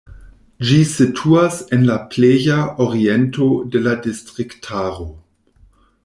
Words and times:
Ĝi 0.67 0.77
situas 0.91 1.57
en 1.77 1.83
la 1.89 1.97
pleja 2.15 2.55
oriento 2.85 3.49
de 3.75 3.81
la 3.89 3.93
distriktaro. 4.07 5.07